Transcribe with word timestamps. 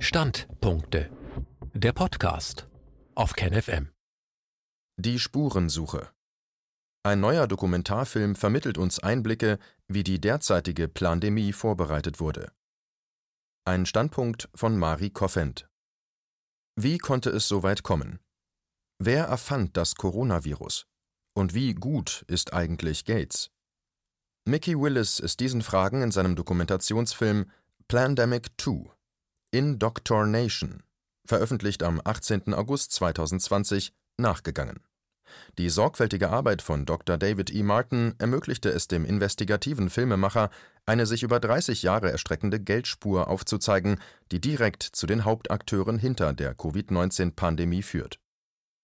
Standpunkte. 0.00 1.10
Der 1.74 1.92
Podcast 1.92 2.68
auf 3.16 3.32
KenFM. 3.32 3.90
Die 4.96 5.18
Spurensuche. 5.18 6.08
Ein 7.02 7.18
neuer 7.18 7.48
Dokumentarfilm 7.48 8.36
vermittelt 8.36 8.78
uns 8.78 9.00
Einblicke, 9.00 9.58
wie 9.88 10.04
die 10.04 10.20
derzeitige 10.20 10.86
Plandemie 10.86 11.52
vorbereitet 11.52 12.20
wurde. 12.20 12.52
Ein 13.64 13.86
Standpunkt 13.86 14.48
von 14.54 14.78
Mari 14.78 15.10
Koffent. 15.10 15.68
Wie 16.76 16.98
konnte 16.98 17.30
es 17.30 17.48
so 17.48 17.64
weit 17.64 17.82
kommen? 17.82 18.20
Wer 19.00 19.24
erfand 19.24 19.76
das 19.76 19.96
Coronavirus? 19.96 20.86
Und 21.34 21.54
wie 21.54 21.74
gut 21.74 22.24
ist 22.28 22.52
eigentlich 22.52 23.04
Gates? 23.04 23.50
Mickey 24.46 24.78
Willis 24.78 25.18
ist 25.18 25.40
diesen 25.40 25.62
Fragen 25.62 26.02
in 26.02 26.12
seinem 26.12 26.36
Dokumentationsfilm 26.36 27.50
Plandemic 27.88 28.52
2 28.60 28.97
Indoctrination, 29.50 30.82
veröffentlicht 31.24 31.82
am 31.82 32.02
18. 32.04 32.52
August 32.52 32.92
2020, 32.92 33.94
nachgegangen. 34.18 34.80
Die 35.56 35.70
sorgfältige 35.70 36.28
Arbeit 36.28 36.60
von 36.60 36.84
Dr. 36.84 37.16
David 37.16 37.50
E. 37.54 37.62
Martin 37.62 38.14
ermöglichte 38.18 38.68
es 38.68 38.88
dem 38.88 39.06
investigativen 39.06 39.88
Filmemacher, 39.88 40.50
eine 40.84 41.06
sich 41.06 41.22
über 41.22 41.40
30 41.40 41.82
Jahre 41.82 42.10
erstreckende 42.10 42.60
Geldspur 42.60 43.28
aufzuzeigen, 43.28 43.98
die 44.32 44.40
direkt 44.40 44.82
zu 44.82 45.06
den 45.06 45.24
Hauptakteuren 45.24 45.98
hinter 45.98 46.34
der 46.34 46.54
Covid-19-Pandemie 46.54 47.82
führt. 47.82 48.20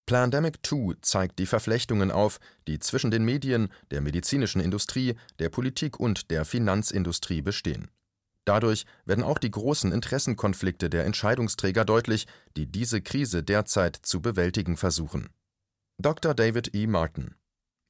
Plandemic 0.07 0.65
2 0.65 0.95
zeigt 1.01 1.37
die 1.37 1.45
Verflechtungen 1.45 2.09
auf, 2.09 2.39
die 2.67 2.79
zwischen 2.79 3.11
den 3.11 3.23
Medien, 3.23 3.69
der 3.91 4.01
medizinischen 4.01 4.61
Industrie, 4.61 5.15
der 5.37 5.49
Politik 5.49 5.99
und 5.99 6.31
der 6.31 6.43
Finanzindustrie 6.43 7.43
bestehen. 7.43 7.91
Dadurch 8.45 8.85
werden 9.05 9.23
auch 9.23 9.39
die 9.39 9.51
großen 9.51 9.91
Interessenkonflikte 9.91 10.89
der 10.89 11.05
Entscheidungsträger 11.05 11.83
deutlich, 11.83 12.27
die 12.55 12.67
diese 12.67 13.01
Krise 13.01 13.43
derzeit 13.43 13.95
zu 13.95 14.21
bewältigen 14.21 14.77
versuchen. 14.77 15.29
Dr. 15.97 16.35
David 16.35 16.75
E. 16.75 16.87
Martin, 16.87 17.35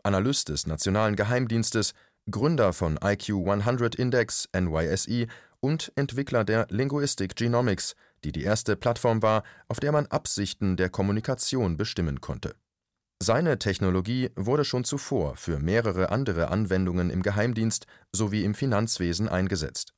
Analyst 0.03 0.49
des 0.49 0.65
Nationalen 0.65 1.15
Geheimdienstes, 1.15 1.93
Gründer 2.29 2.73
von 2.73 2.97
IQ 3.03 3.29
100 3.47 3.95
Index 3.95 4.47
NYSE 4.55 5.27
und 5.59 5.91
Entwickler 5.95 6.43
der 6.43 6.67
Linguistic 6.69 7.35
Genomics, 7.35 7.95
die 8.23 8.31
die 8.31 8.43
erste 8.43 8.75
Plattform 8.75 9.21
war, 9.21 9.43
auf 9.67 9.79
der 9.79 9.91
man 9.91 10.05
Absichten 10.07 10.77
der 10.77 10.89
Kommunikation 10.89 11.75
bestimmen 11.75 12.21
konnte. 12.21 12.55
Seine 13.21 13.57
Technologie 13.57 14.29
wurde 14.35 14.65
schon 14.65 14.83
zuvor 14.83 15.35
für 15.35 15.57
mehrere 15.57 16.09
andere 16.09 16.49
Anwendungen 16.49 17.09
im 17.09 17.23
Geheimdienst 17.23 17.87
sowie 18.11 18.43
im 18.43 18.53
Finanzwesen 18.53 19.27
eingesetzt. 19.27 19.94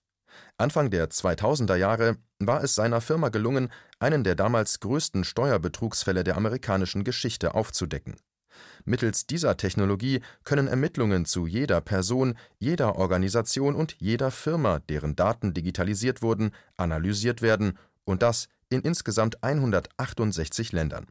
Anfang 0.57 0.89
der 0.89 1.09
2000er 1.09 1.75
Jahre 1.75 2.17
war 2.39 2.63
es 2.63 2.75
seiner 2.75 3.01
Firma 3.01 3.29
gelungen, 3.29 3.69
einen 3.99 4.23
der 4.23 4.35
damals 4.35 4.79
größten 4.79 5.23
Steuerbetrugsfälle 5.23 6.23
der 6.23 6.37
amerikanischen 6.37 7.03
Geschichte 7.03 7.55
aufzudecken. 7.55 8.15
Mittels 8.85 9.27
dieser 9.27 9.57
Technologie 9.57 10.21
können 10.43 10.67
Ermittlungen 10.67 11.25
zu 11.25 11.45
jeder 11.45 11.81
Person, 11.81 12.35
jeder 12.57 12.95
Organisation 12.95 13.75
und 13.75 13.95
jeder 13.99 14.31
Firma, 14.31 14.79
deren 14.79 15.15
Daten 15.15 15.53
digitalisiert 15.53 16.21
wurden, 16.21 16.51
analysiert 16.75 17.41
werden 17.41 17.77
und 18.05 18.21
das 18.21 18.47
in 18.69 18.81
insgesamt 18.81 19.43
168 19.43 20.71
Ländern. 20.71 21.07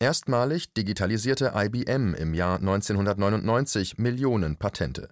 Erstmalig 0.00 0.74
digitalisierte 0.74 1.52
IBM 1.54 2.14
im 2.14 2.34
Jahr 2.34 2.56
1999 2.58 3.98
Millionen 3.98 4.56
Patente. 4.56 5.10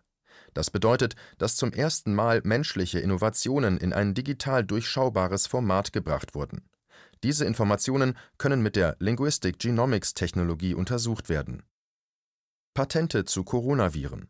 Das 0.54 0.70
bedeutet, 0.70 1.14
dass 1.38 1.56
zum 1.56 1.72
ersten 1.72 2.14
Mal 2.14 2.40
menschliche 2.44 3.00
Innovationen 3.00 3.78
in 3.78 3.92
ein 3.92 4.14
digital 4.14 4.64
durchschaubares 4.64 5.46
Format 5.46 5.92
gebracht 5.92 6.34
wurden. 6.34 6.68
Diese 7.22 7.44
Informationen 7.44 8.16
können 8.36 8.62
mit 8.62 8.76
der 8.76 8.96
Linguistic 8.98 9.58
Genomics 9.58 10.14
Technologie 10.14 10.74
untersucht 10.74 11.28
werden. 11.28 11.62
Patente 12.74 13.24
zu 13.24 13.44
Coronaviren 13.44 14.28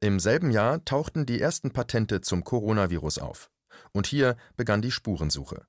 Im 0.00 0.18
selben 0.18 0.50
Jahr 0.50 0.84
tauchten 0.84 1.26
die 1.26 1.40
ersten 1.40 1.72
Patente 1.72 2.20
zum 2.20 2.44
Coronavirus 2.44 3.18
auf. 3.18 3.50
Und 3.92 4.06
hier 4.06 4.36
begann 4.56 4.82
die 4.82 4.92
Spurensuche. 4.92 5.66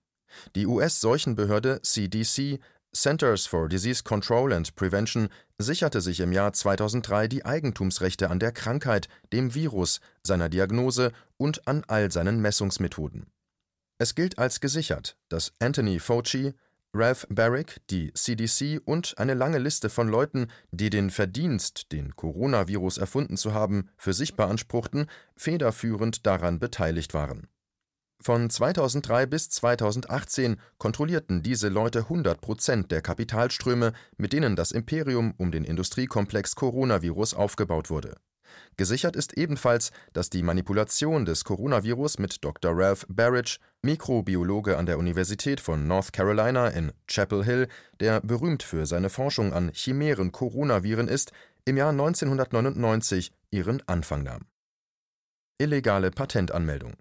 Die 0.56 0.68
US-Seuchenbehörde 0.68 1.82
CDC 1.82 2.60
Centers 2.96 3.46
for 3.46 3.68
Disease 3.68 4.04
Control 4.04 4.54
and 4.54 4.74
Prevention 4.78 5.28
sicherte 5.58 6.00
sich 6.00 6.22
im 6.22 6.32
Jahr 6.32 6.54
2003 6.54 7.28
die 7.28 7.46
Eigentumsrechte 7.46 8.30
an 8.30 8.40
der 8.40 8.54
Krankheit, 8.54 9.10
dem 9.34 9.54
Virus, 9.54 10.00
seiner 10.24 10.48
Diagnose 10.48 11.12
und 11.36 11.68
an 11.68 11.84
all 11.88 12.10
seinen 12.10 12.42
Messungsmethoden. 12.42 13.28
Es 13.98 14.16
gilt 14.16 14.40
als 14.40 14.62
gesichert, 14.62 15.18
dass 15.28 15.52
Anthony 15.60 16.00
Fauci, 16.00 16.54
Ralph 16.94 17.28
Barrick, 17.30 17.82
die 17.90 18.14
CDC 18.14 18.82
und 18.86 19.18
eine 19.18 19.34
lange 19.34 19.58
Liste 19.58 19.90
von 19.90 20.08
Leuten, 20.08 20.48
die 20.72 20.90
den 20.90 21.10
Verdienst, 21.10 21.92
den 21.92 22.16
Coronavirus 22.16 22.98
erfunden 22.98 23.36
zu 23.36 23.54
haben, 23.54 23.90
für 23.98 24.14
sich 24.14 24.36
beanspruchten, 24.36 25.08
federführend 25.36 26.26
daran 26.26 26.60
beteiligt 26.60 27.14
waren. 27.14 27.50
Von 28.22 28.50
2003 28.50 29.26
bis 29.26 29.50
2018 29.50 30.60
kontrollierten 30.78 31.44
diese 31.44 31.70
Leute 31.70 32.00
100 32.00 32.42
Prozent 32.42 32.92
der 32.92 33.02
Kapitalströme, 33.02 33.94
mit 34.18 34.34
denen 34.34 34.56
das 34.56 34.72
Imperium 34.72 35.34
um 35.38 35.52
den 35.52 35.64
Industriekomplex 35.64 36.56
Coronavirus 36.56 37.34
aufgebaut 37.34 37.90
wurde. 37.90 38.16
Gesichert 38.78 39.16
ist 39.16 39.38
ebenfalls, 39.38 39.92
dass 40.14 40.30
die 40.30 40.44
Manipulation 40.44 41.26
des 41.26 41.44
Coronavirus 41.44 42.20
mit 42.20 42.44
Dr. 42.44 42.72
Ralph 42.74 43.06
Barrich, 43.10 43.60
Mikrobiologe 43.82 44.78
an 44.78 44.86
der 44.86 44.98
Universität 44.98 45.60
von 45.60 45.88
North 45.88 46.14
Carolina 46.14 46.70
in 46.70 46.92
Chapel 47.08 47.44
Hill, 47.44 47.68
der 48.00 48.22
berühmt 48.22 48.64
für 48.64 48.86
seine 48.86 49.10
Forschung 49.10 49.54
an 49.54 49.72
chimären 49.74 50.32
Coronaviren 50.32 51.08
ist, 51.08 51.32
im 51.66 51.78
Jahr 51.78 51.92
1999 51.92 53.32
ihren 53.52 53.82
Anfang 53.88 54.24
nahm. 54.24 54.46
Illegale 55.58 56.12
Patentanmeldung 56.12 56.94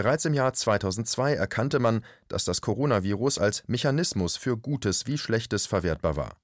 Bereits 0.00 0.24
im 0.24 0.32
Jahr 0.32 0.54
2002 0.54 1.34
erkannte 1.34 1.78
man, 1.78 2.02
dass 2.28 2.46
das 2.46 2.62
Coronavirus 2.62 3.38
als 3.38 3.64
Mechanismus 3.66 4.38
für 4.38 4.56
Gutes 4.56 5.06
wie 5.06 5.18
Schlechtes 5.18 5.66
verwertbar 5.66 6.16
war. 6.16 6.38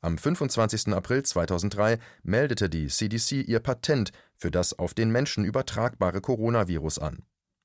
Am 0.00 0.16
25. 0.16 0.88
April 0.94 1.22
2003 1.22 1.98
meldete 2.22 2.70
die 2.70 2.86
CDC 2.86 3.46
ihr 3.46 3.60
Patent 3.60 4.12
für 4.38 4.50
das 4.50 4.78
auf 4.78 4.94
den 4.94 5.10
Menschen 5.10 5.44
übertragbare 5.44 6.22
Coronavirus 6.22 6.98
an. 6.98 7.24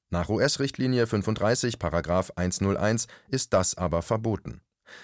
Nach 0.09 0.27
US-Richtlinie 0.27 1.07
35 1.07 1.79
Paragraph 1.79 2.33
101 2.35 3.07
ist 3.29 3.53
das 3.53 3.77
aber 3.77 4.01
verboten. 4.01 4.59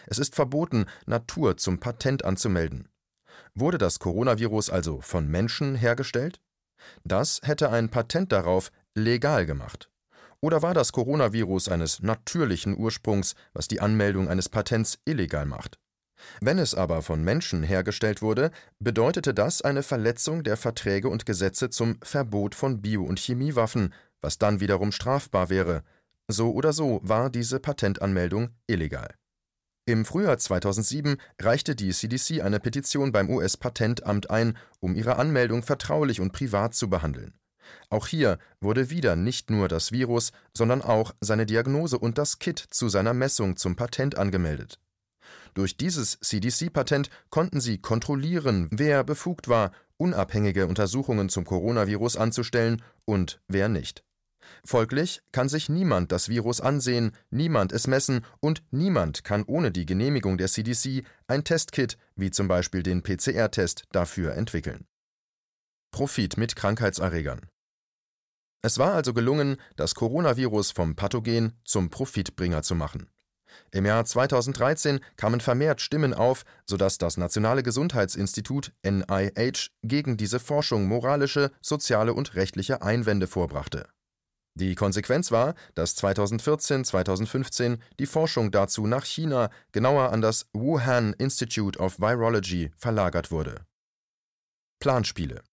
Es 0.05 0.19
ist 0.19 0.35
verboten, 0.35 0.85
Natur 1.05 1.55
zum 1.55 1.79
Patent 1.79 2.25
anzumelden. 2.25 2.89
Wurde 3.53 3.77
das 3.77 3.99
Coronavirus 3.99 4.69
also 4.69 4.99
von 4.99 5.29
Menschen 5.29 5.75
hergestellt? 5.75 6.41
Das 7.05 7.39
hätte 7.41 7.69
ein 7.69 7.87
Patent 7.89 8.33
darauf 8.33 8.73
legal 8.95 9.45
gemacht. 9.45 9.89
Oder 10.45 10.61
war 10.61 10.75
das 10.75 10.91
Coronavirus 10.91 11.69
eines 11.69 12.03
natürlichen 12.03 12.77
Ursprungs, 12.77 13.33
was 13.53 13.67
die 13.67 13.81
Anmeldung 13.81 14.29
eines 14.29 14.47
Patents 14.47 14.99
illegal 15.03 15.47
macht? 15.47 15.79
Wenn 16.39 16.59
es 16.59 16.75
aber 16.75 17.01
von 17.01 17.23
Menschen 17.23 17.63
hergestellt 17.63 18.21
wurde, 18.21 18.51
bedeutete 18.77 19.33
das 19.33 19.63
eine 19.63 19.81
Verletzung 19.81 20.43
der 20.43 20.55
Verträge 20.55 21.09
und 21.09 21.25
Gesetze 21.25 21.71
zum 21.71 21.97
Verbot 22.03 22.53
von 22.53 22.83
Bio- 22.83 23.05
und 23.05 23.17
Chemiewaffen, 23.17 23.91
was 24.21 24.37
dann 24.37 24.59
wiederum 24.59 24.91
strafbar 24.91 25.49
wäre. 25.49 25.81
So 26.27 26.51
oder 26.53 26.73
so 26.73 26.99
war 27.01 27.31
diese 27.31 27.59
Patentanmeldung 27.59 28.49
illegal. 28.67 29.15
Im 29.87 30.05
Frühjahr 30.05 30.37
2007 30.37 31.17
reichte 31.41 31.75
die 31.75 31.89
CDC 31.89 32.41
eine 32.43 32.59
Petition 32.59 33.11
beim 33.11 33.31
US-Patentamt 33.31 34.29
ein, 34.29 34.55
um 34.79 34.93
ihre 34.93 35.15
Anmeldung 35.15 35.63
vertraulich 35.63 36.21
und 36.21 36.33
privat 36.33 36.75
zu 36.75 36.87
behandeln. 36.87 37.33
Auch 37.89 38.07
hier 38.07 38.37
wurde 38.59 38.89
wieder 38.89 39.15
nicht 39.15 39.49
nur 39.49 39.67
das 39.67 39.91
Virus, 39.91 40.31
sondern 40.53 40.81
auch 40.81 41.13
seine 41.21 41.45
Diagnose 41.45 41.97
und 41.97 42.17
das 42.17 42.39
Kit 42.39 42.59
zu 42.59 42.89
seiner 42.89 43.13
Messung 43.13 43.57
zum 43.57 43.75
Patent 43.75 44.17
angemeldet. 44.17 44.79
Durch 45.53 45.77
dieses 45.77 46.19
CDC-Patent 46.19 47.09
konnten 47.29 47.61
sie 47.61 47.77
kontrollieren, 47.77 48.67
wer 48.71 49.03
befugt 49.03 49.47
war, 49.47 49.71
unabhängige 49.97 50.67
Untersuchungen 50.67 51.29
zum 51.29 51.45
Coronavirus 51.45 52.17
anzustellen 52.17 52.81
und 53.05 53.39
wer 53.47 53.69
nicht. 53.69 54.03
Folglich 54.63 55.21
kann 55.31 55.49
sich 55.49 55.69
niemand 55.69 56.11
das 56.11 56.29
Virus 56.29 56.61
ansehen, 56.61 57.11
niemand 57.29 57.71
es 57.71 57.87
messen 57.87 58.25
und 58.39 58.63
niemand 58.71 59.23
kann 59.23 59.43
ohne 59.43 59.71
die 59.71 59.85
Genehmigung 59.85 60.37
der 60.37 60.47
CDC 60.47 61.03
ein 61.27 61.43
Testkit, 61.43 61.97
wie 62.15 62.31
zum 62.31 62.47
Beispiel 62.47 62.83
den 62.83 63.01
PCR-Test, 63.01 63.85
dafür 63.91 64.35
entwickeln. 64.35 64.85
Profit 65.91 66.37
mit 66.37 66.55
Krankheitserregern. 66.55 67.47
Es 68.65 68.79
war 68.79 68.95
also 68.95 69.13
gelungen, 69.13 69.57
das 69.75 69.93
Coronavirus 69.93 70.71
vom 70.71 70.95
Pathogen 70.95 71.53
zum 71.65 71.91
Profitbringer 71.91 72.63
zu 72.63 72.73
machen. 72.73 73.11
Im 73.69 73.85
Jahr 73.85 74.03
2013 74.03 75.01
kamen 75.17 75.39
vermehrt 75.39 75.81
Stimmen 75.81 76.15
auf, 76.15 76.45
sodass 76.65 76.97
das 76.97 77.17
Nationale 77.17 77.61
Gesundheitsinstitut 77.61 78.73
NIH 78.81 79.69
gegen 79.83 80.17
diese 80.17 80.39
Forschung 80.39 80.87
moralische, 80.87 81.51
soziale 81.61 82.15
und 82.15 82.33
rechtliche 82.33 82.81
Einwände 82.81 83.27
vorbrachte. 83.27 83.87
Die 84.55 84.73
Konsequenz 84.73 85.29
war, 85.29 85.53
dass 85.75 85.95
2014/2015 85.97 87.77
die 87.99 88.07
Forschung 88.07 88.49
dazu 88.49 88.87
nach 88.87 89.05
China, 89.05 89.51
genauer 89.73 90.11
an 90.11 90.21
das 90.21 90.47
Wuhan 90.53 91.13
Institute 91.19 91.77
of 91.77 91.99
Virology, 91.99 92.71
verlagert 92.79 93.29
wurde. 93.29 93.67
Planspiele 94.79 95.43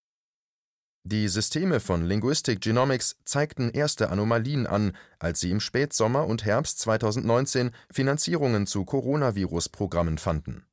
Die 1.05 1.27
Systeme 1.27 1.79
von 1.79 2.05
Linguistic 2.05 2.61
Genomics 2.61 3.17
zeigten 3.25 3.69
erste 3.69 4.09
Anomalien 4.09 4.67
an, 4.67 4.93
als 5.19 5.41
sie 5.41 5.51
im 5.51 5.59
Spätsommer 5.59 6.25
und 6.25 6.45
Herbst 6.45 6.79
2019 6.79 7.71
Finanzierungen 7.91 8.67
zu 8.67 8.85
Coronavirus-Programmen 8.85 10.17
fanden. 10.17 10.65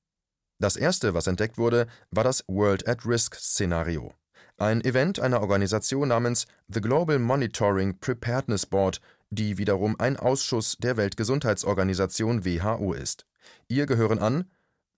Das 0.61 0.77
erste, 0.77 1.15
was 1.15 1.27
entdeckt 1.27 1.59
wurde, 1.59 1.87
war 2.11 2.23
das 2.23 2.45
World-at-Risk-Szenario 2.47 4.13
ein 4.61 4.85
Event 4.85 5.19
einer 5.19 5.41
Organisation 5.41 6.09
namens 6.09 6.47
The 6.69 6.83
Global 6.83 7.19
Monitoring 7.19 7.99
Preparedness 7.99 8.67
Board, 8.67 9.01
die 9.31 9.57
wiederum 9.57 9.99
ein 9.99 10.19
Ausschuss 10.19 10.77
der 10.79 10.99
Weltgesundheitsorganisation 10.99 12.45
WHO 12.45 12.93
ist. 12.93 13.27
Ihr 13.69 13.87
gehören 13.87 14.19
an 14.19 14.45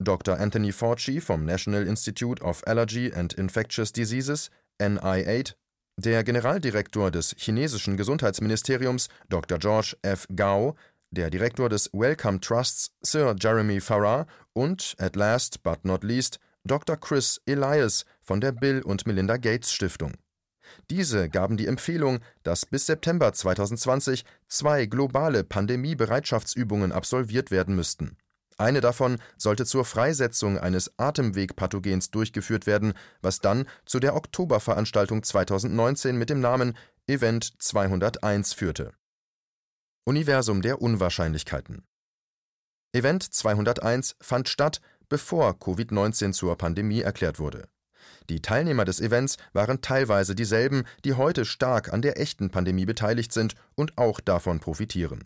Dr. 0.01 0.41
Anthony 0.41 0.73
Fauci 0.73 1.21
vom 1.21 1.45
National 1.45 1.87
Institute 1.87 2.43
of 2.43 2.67
Allergy 2.67 3.13
and 3.15 3.35
Infectious 3.35 3.93
Diseases 3.93 4.51
(NIAID), 4.81 5.57
der 5.97 6.25
Generaldirektor 6.25 7.11
des 7.11 7.35
chinesischen 7.39 7.97
Gesundheitsministeriums 7.97 9.09
Dr. 9.29 9.59
George 9.59 9.97
F. 10.03 10.27
Gao, 10.35 10.75
der 11.11 11.31
Direktor 11.31 11.69
des 11.69 11.91
Wellcome 11.93 12.41
Trusts 12.41 12.91
Sir 13.03 13.37
Jeremy 13.39 13.81
Farrar 13.81 14.27
und, 14.55 14.95
at 14.99 15.17
last 15.17 15.63
but 15.63 15.85
not 15.85 16.03
least, 16.03 16.39
Dr. 16.65 16.97
Chris 16.97 17.41
Elias 17.45 18.05
von 18.23 18.41
der 18.41 18.53
Bill 18.53 18.83
und 18.83 19.07
Melinda 19.07 19.37
Gates 19.37 19.73
Stiftung. 19.73 20.15
Diese 20.91 21.29
gaben 21.29 21.57
die 21.57 21.67
Empfehlung, 21.67 22.21
dass 22.43 22.65
bis 22.65 22.87
September 22.87 23.33
2020 23.33 24.25
zwei 24.49 24.87
globale 24.87 25.45
Pandemiebereitschaftsübungen 25.45 26.93
absolviert 26.93 27.51
werden 27.51 27.75
müssten. 27.75 28.17
Eine 28.63 28.81
davon 28.81 29.19
sollte 29.37 29.67
zur 29.67 29.85
Freisetzung 29.85 30.57
eines 30.57 30.97
Atemwegpathogens 30.97 32.13
durchgeführt 32.13 32.69
werden, 32.69 32.95
was 33.21 33.41
dann 33.41 33.67
zu 33.87 33.99
der 33.99 34.15
Oktoberveranstaltung 34.15 35.25
2019 35.25 36.17
mit 36.17 36.31
dem 36.31 36.39
Namen 36.39 36.77
Event 37.09 37.61
201 37.61 38.53
führte. 38.53 38.93
Universum 40.05 40.63
der 40.63 40.81
Unwahrscheinlichkeiten 40.81 41.83
Event 42.93 43.35
201 43.35 44.15
fand 44.21 44.49
statt, 44.49 44.81
bevor 45.09 45.55
Covid-19 45.55 46.33
zur 46.33 46.57
Pandemie 46.57 47.01
erklärt 47.01 47.41
wurde. 47.41 47.69
Die 48.31 48.43
Teilnehmer 48.43 48.85
des 48.85 49.01
Events 49.01 49.39
waren 49.53 49.81
teilweise 49.81 50.37
dieselben, 50.37 50.85
die 51.05 51.15
heute 51.15 51.47
stark 51.47 51.93
an 51.93 52.01
der 52.01 52.21
echten 52.21 52.51
Pandemie 52.51 52.87
beteiligt 52.87 53.33
sind 53.33 53.57
und 53.75 53.99
auch 53.99 54.21
davon 54.21 54.61
profitieren. 54.61 55.25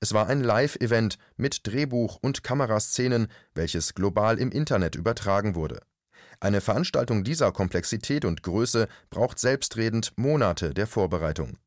Es 0.00 0.12
war 0.14 0.28
ein 0.28 0.42
Live-Event 0.42 1.18
mit 1.36 1.66
Drehbuch 1.66 2.18
und 2.20 2.42
Kameraszenen, 2.42 3.28
welches 3.54 3.94
global 3.94 4.38
im 4.38 4.50
Internet 4.50 4.94
übertragen 4.94 5.54
wurde. 5.54 5.80
Eine 6.40 6.60
Veranstaltung 6.60 7.24
dieser 7.24 7.52
Komplexität 7.52 8.24
und 8.24 8.42
Größe 8.42 8.88
braucht 9.10 9.38
selbstredend 9.38 10.12
Monate 10.16 10.74
der 10.74 10.86
Vorbereitung. 10.86 11.58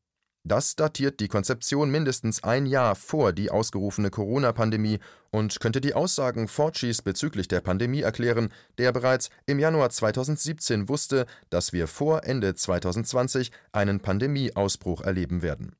Das 0.46 0.76
datiert 0.76 1.18
die 1.18 1.26
Konzeption 1.26 1.90
mindestens 1.90 2.44
ein 2.44 2.66
Jahr 2.66 2.94
vor 2.94 3.32
die 3.32 3.50
ausgerufene 3.50 4.10
Corona-Pandemie 4.10 5.00
und 5.30 5.58
könnte 5.58 5.80
die 5.80 5.94
Aussagen 5.94 6.46
Faucis 6.46 7.02
bezüglich 7.02 7.48
der 7.48 7.60
Pandemie 7.60 8.02
erklären, 8.02 8.50
der 8.78 8.92
bereits 8.92 9.30
im 9.46 9.58
Januar 9.58 9.90
2017 9.90 10.88
wusste, 10.88 11.26
dass 11.50 11.72
wir 11.72 11.88
vor 11.88 12.22
Ende 12.22 12.54
2020 12.54 13.50
einen 13.72 13.98
Pandemieausbruch 13.98 15.00
erleben 15.00 15.42
werden. 15.42 15.74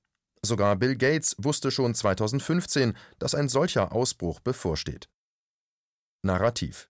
Sogar 0.47 0.77
Bill 0.77 0.97
Gates 0.97 1.35
wusste 1.39 1.71
schon 1.71 1.95
2015, 1.95 2.97
dass 3.19 3.35
ein 3.35 3.49
solcher 3.49 3.93
Ausbruch 3.93 4.41
bevorsteht. 4.41 5.09
Narrativ 6.23 6.89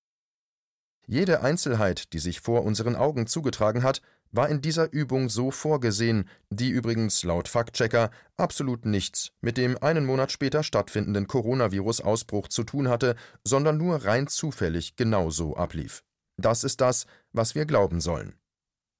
Jede 1.06 1.40
Einzelheit, 1.40 2.12
die 2.12 2.18
sich 2.18 2.40
vor 2.40 2.64
unseren 2.64 2.96
Augen 2.96 3.26
zugetragen 3.26 3.82
hat, 3.82 4.02
war 4.32 4.48
in 4.48 4.60
dieser 4.60 4.92
Übung 4.92 5.28
so 5.28 5.50
vorgesehen, 5.50 6.28
die 6.50 6.68
übrigens 6.68 7.22
laut 7.22 7.48
Faktchecker 7.48 8.10
absolut 8.36 8.84
nichts 8.84 9.32
mit 9.40 9.56
dem 9.56 9.82
einen 9.82 10.04
Monat 10.04 10.32
später 10.32 10.62
stattfindenden 10.62 11.26
Coronavirus-Ausbruch 11.26 12.48
zu 12.48 12.64
tun 12.64 12.88
hatte, 12.88 13.16
sondern 13.44 13.78
nur 13.78 14.04
rein 14.04 14.26
zufällig 14.26 14.96
genauso 14.96 15.56
ablief. 15.56 16.02
Das 16.36 16.64
ist 16.64 16.80
das, 16.80 17.06
was 17.32 17.54
wir 17.54 17.64
glauben 17.64 18.00
sollen. 18.00 18.34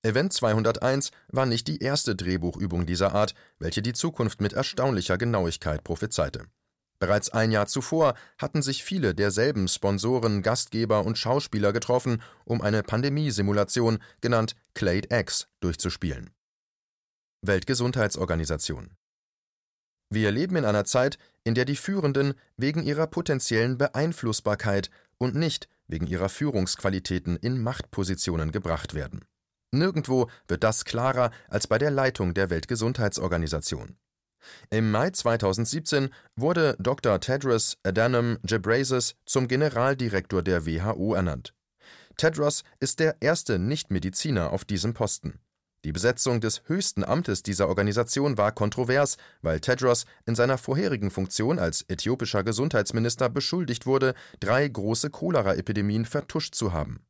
Event 0.07 0.33
201 0.33 1.11
war 1.33 1.47
nicht 1.47 1.67
die 1.67 1.83
erste 1.83 2.15
Drehbuchübung 2.15 2.87
dieser 2.87 3.13
Art, 3.13 3.35
welche 3.59 3.83
die 3.83 3.93
Zukunft 3.93 4.41
mit 4.41 4.53
erstaunlicher 4.53 5.19
Genauigkeit 5.19 5.83
prophezeite. 5.83 6.45
Bereits 7.01 7.31
ein 7.31 7.51
Jahr 7.51 7.67
zuvor 7.67 8.15
hatten 8.39 8.63
sich 8.63 8.85
viele 8.85 9.17
derselben 9.17 9.67
Sponsoren, 9.67 10.43
Gastgeber 10.43 11.05
und 11.05 11.19
Schauspieler 11.19 11.73
getroffen, 11.73 12.23
um 12.45 12.63
eine 12.63 12.85
Pandemiesimulation, 12.85 13.99
genannt 14.21 14.55
Clade 14.75 15.09
X, 15.11 15.49
durchzuspielen. 15.59 16.31
Weltgesundheitsorganisation 17.43 18.97
Wir 20.09 20.31
leben 20.31 20.55
in 20.55 20.65
einer 20.65 20.85
Zeit, 20.85 21.19
in 21.43 21.57
der 21.57 21.65
die 21.65 21.75
Führenden 21.75 22.35
wegen 22.57 22.85
ihrer 22.85 23.09
potenziellen 23.09 23.77
Beeinflussbarkeit 23.77 24.89
und 25.19 25.35
nicht 25.35 25.69
wegen 25.89 26.07
ihrer 26.07 26.29
Führungsqualitäten 26.29 27.37
in 27.37 27.61
Machtpositionen 27.61 28.53
gebracht 28.53 28.95
werden. 28.95 29.25
Nirgendwo 29.79 30.29
wird 30.49 30.65
das 30.65 30.85
klarer 30.85 31.31
als 31.49 31.67
bei 31.67 31.79
der 31.79 31.91
Leitung 31.91 32.35
der 32.35 32.51
Weltgesundheitsorganisation. 32.51 33.97
Im 34.71 34.91
Mai 34.91 35.11
2017 35.11 36.11
wurde 36.37 36.77
Dr. 36.79 37.21
Tedros 37.21 37.79
Adhanom 37.83 38.39
Ghebreyesus 38.43 39.17
zum 39.25 39.49
Generaldirektor 39.49 40.43
der 40.43 40.67
WHO 40.67 41.15
ernannt. 41.15 41.55
Tedros 42.17 42.63
ist 42.81 43.01
der 43.01 43.17
erste 43.21 43.59
Nichtmediziner 43.59 44.51
auf 44.53 44.65
diesem 44.65 44.95
Posten. 44.95 45.41
Die 45.85 45.93
Besetzung 45.93 46.41
des 46.41 46.63
höchsten 46.67 47.05
Amtes 47.05 47.45
dieser 47.45 47.69
Organisation 47.69 48.39
war 48.39 48.51
kontrovers, 48.51 49.19
weil 49.43 49.61
Tedros 49.61 50.05
in 50.25 50.35
seiner 50.35 50.59
vorherigen 50.59 51.13
Funktion 51.13 51.61
als 51.61 51.85
äthiopischer 51.89 52.43
Gesundheitsminister 52.43 53.29
beschuldigt 53.29 53.87
wurde, 53.87 54.15
drei 54.41 54.67
große 54.67 55.11
Cholera-Epidemien 55.11 56.05
vertuscht 56.05 56.57
zu 56.57 56.73
haben. 56.73 57.06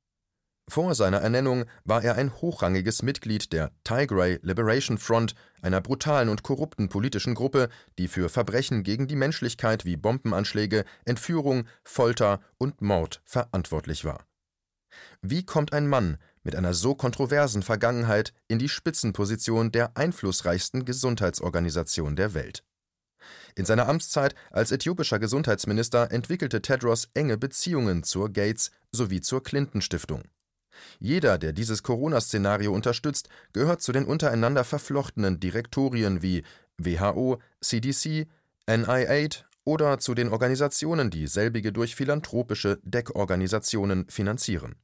Vor 0.68 0.96
seiner 0.96 1.18
Ernennung 1.18 1.64
war 1.84 2.02
er 2.02 2.16
ein 2.16 2.34
hochrangiges 2.34 3.02
Mitglied 3.02 3.52
der 3.52 3.70
Tigray 3.84 4.40
Liberation 4.42 4.98
Front, 4.98 5.34
einer 5.62 5.80
brutalen 5.80 6.28
und 6.28 6.42
korrupten 6.42 6.88
politischen 6.88 7.36
Gruppe, 7.36 7.68
die 7.98 8.08
für 8.08 8.28
Verbrechen 8.28 8.82
gegen 8.82 9.06
die 9.06 9.14
Menschlichkeit 9.14 9.84
wie 9.84 9.96
Bombenanschläge, 9.96 10.84
Entführung, 11.04 11.68
Folter 11.84 12.40
und 12.58 12.82
Mord 12.82 13.22
verantwortlich 13.24 14.04
war. 14.04 14.26
Wie 15.22 15.44
kommt 15.44 15.72
ein 15.72 15.86
Mann 15.86 16.18
mit 16.42 16.56
einer 16.56 16.74
so 16.74 16.94
kontroversen 16.94 17.62
Vergangenheit 17.62 18.32
in 18.48 18.58
die 18.58 18.68
Spitzenposition 18.68 19.70
der 19.70 19.96
einflussreichsten 19.96 20.84
Gesundheitsorganisation 20.84 22.16
der 22.16 22.34
Welt? 22.34 22.64
In 23.54 23.64
seiner 23.64 23.88
Amtszeit 23.88 24.34
als 24.50 24.72
äthiopischer 24.72 25.18
Gesundheitsminister 25.18 26.10
entwickelte 26.10 26.60
Tedros 26.60 27.08
enge 27.14 27.38
Beziehungen 27.38 28.02
zur 28.02 28.32
Gates 28.32 28.70
sowie 28.92 29.20
zur 29.20 29.42
Clinton 29.42 29.80
Stiftung. 29.80 30.24
Jeder, 30.98 31.38
der 31.38 31.52
dieses 31.52 31.82
Corona-Szenario 31.82 32.72
unterstützt, 32.72 33.28
gehört 33.52 33.82
zu 33.82 33.92
den 33.92 34.04
untereinander 34.04 34.64
verflochtenen 34.64 35.40
Direktorien 35.40 36.22
wie 36.22 36.42
WHO, 36.78 37.38
CDC, 37.60 38.26
NIAID 38.68 39.44
oder 39.64 39.98
zu 39.98 40.14
den 40.14 40.28
Organisationen, 40.28 41.10
die 41.10 41.26
selbige 41.26 41.72
durch 41.72 41.96
philanthropische 41.96 42.78
Deckorganisationen 42.82 44.08
finanzieren. 44.08 44.76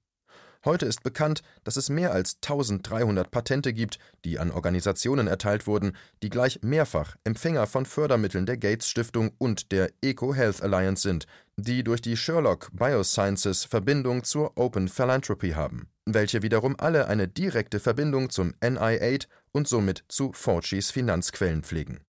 Heute 0.65 0.87
ist 0.87 1.03
bekannt, 1.03 1.43
dass 1.65 1.77
es 1.77 1.91
mehr 1.91 2.13
als 2.13 2.37
1300 2.37 3.33
Patente 3.33 3.73
gibt, 3.73 3.99
die 4.25 4.39
an 4.39 4.53
Organisationen 4.53 5.27
erteilt 5.27 5.67
wurden, 5.67 5.97
die 6.23 6.31
gleich 6.31 6.61
mehrfach 6.63 7.17
Empfänger 7.25 7.67
von 7.67 7.85
Fördermitteln 7.85 8.47
der 8.47 8.59
Gates 8.59 8.89
Stiftung 8.89 9.33
und 9.39 9.73
der 9.73 9.91
Eco 10.03 10.33
Health 10.35 10.63
Alliance 10.63 11.03
sind, 11.03 11.27
die 11.57 11.85
durch 11.85 12.01
die 12.01 12.17
Sherlock 12.17 12.71
Biosciences 12.73 13.65
Verbindung 13.65 14.25
zur 14.25 14.57
Open 14.57 14.89
Philanthropy 14.89 15.51
haben, 15.51 15.89
welche 16.07 16.43
wiederum 16.43 16.77
alle 16.79 17.09
eine 17.09 17.29
direkte 17.29 17.81
Verbindung 17.81 18.31
zum 18.31 18.55
NIAID 18.63 19.29
und 19.53 19.69
somit 19.69 20.05
zu 20.09 20.33
Faucis 20.33 20.91
Finanzquellen 20.91 21.63
pflegen. 21.63 22.01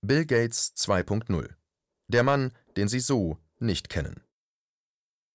Bill 0.00 0.24
Gates 0.24 0.74
2.0 0.76 1.48
Der 2.08 2.22
Mann, 2.22 2.52
den 2.76 2.88
Sie 2.88 3.00
so 3.00 3.38
nicht 3.58 3.88
kennen. 3.88 4.22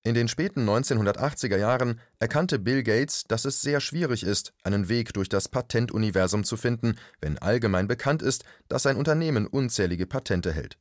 In 0.05 0.13
den 0.15 0.27
späten 0.27 0.67
1980er 0.67 1.57
Jahren 1.57 2.01
erkannte 2.19 2.59
Bill 2.59 2.83
Gates, 2.83 3.23
dass 3.23 3.45
es 3.45 3.61
sehr 3.61 3.79
schwierig 3.79 4.23
ist, 4.23 4.53
einen 4.63 4.89
Weg 4.89 5.13
durch 5.13 5.29
das 5.29 5.47
Patentuniversum 5.47 6.43
zu 6.43 6.57
finden, 6.57 6.97
wenn 7.21 7.37
allgemein 7.37 7.87
bekannt 7.87 8.21
ist, 8.21 8.43
dass 8.67 8.83
sein 8.83 8.97
Unternehmen 8.97 9.47
unzählige 9.47 10.05
Patente 10.05 10.51
hält. 10.51 10.77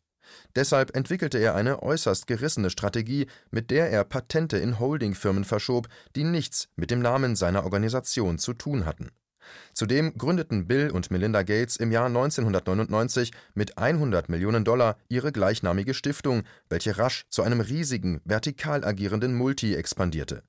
Deshalb 0.54 0.96
entwickelte 0.96 1.38
er 1.38 1.54
eine 1.54 1.82
äußerst 1.82 2.26
gerissene 2.26 2.70
Strategie, 2.70 3.26
mit 3.50 3.70
der 3.70 3.90
er 3.90 4.04
Patente 4.04 4.58
in 4.58 4.78
Holdingfirmen 4.78 5.44
verschob, 5.44 5.88
die 6.16 6.24
nichts 6.24 6.68
mit 6.76 6.90
dem 6.90 7.00
Namen 7.00 7.36
seiner 7.36 7.64
Organisation 7.64 8.38
zu 8.38 8.52
tun 8.52 8.86
hatten. 8.86 9.10
Zudem 9.74 10.16
gründeten 10.16 10.66
Bill 10.66 10.90
und 10.90 11.10
Melinda 11.10 11.42
Gates 11.42 11.76
im 11.76 11.90
Jahr 11.90 12.06
1999 12.06 13.32
mit 13.54 13.78
100 13.78 14.28
Millionen 14.28 14.64
Dollar 14.64 14.96
ihre 15.08 15.32
gleichnamige 15.32 15.94
Stiftung, 15.94 16.44
welche 16.68 16.98
rasch 16.98 17.24
zu 17.28 17.42
einem 17.42 17.60
riesigen, 17.60 18.20
vertikal 18.24 18.84
agierenden 18.84 19.34
Multi 19.34 19.74
expandierte. 19.74 20.42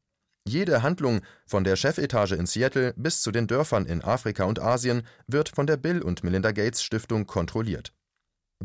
Jede 0.46 0.84
Handlung, 0.84 1.22
von 1.46 1.64
der 1.64 1.78
Chefetage 1.78 2.34
in 2.34 2.46
Seattle 2.46 2.94
bis 2.98 3.22
zu 3.22 3.32
den 3.32 3.48
Dörfern 3.48 3.86
in 3.86 4.04
Afrika 4.04 4.44
und 4.44 4.60
Asien, 4.60 5.04
wird 5.26 5.48
von 5.48 5.68
der 5.68 5.78
Bill 5.78 6.02
und 6.02 6.24
Melinda 6.24 6.52
Gates 6.52 6.84
Stiftung 6.84 7.26
kontrolliert. 7.26 7.94